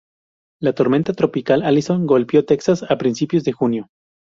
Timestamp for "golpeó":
2.07-2.43